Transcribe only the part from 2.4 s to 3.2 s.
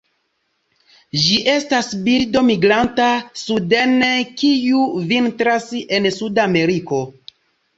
migranta